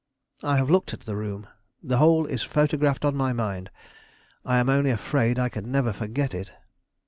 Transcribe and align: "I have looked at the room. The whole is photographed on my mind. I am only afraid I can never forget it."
"I 0.41 0.57
have 0.57 0.71
looked 0.71 0.95
at 0.95 1.01
the 1.01 1.15
room. 1.15 1.45
The 1.83 1.97
whole 1.99 2.25
is 2.25 2.41
photographed 2.41 3.05
on 3.05 3.13
my 3.15 3.33
mind. 3.33 3.69
I 4.43 4.57
am 4.57 4.67
only 4.67 4.89
afraid 4.89 5.37
I 5.37 5.49
can 5.49 5.71
never 5.71 5.93
forget 5.93 6.33
it." 6.33 6.51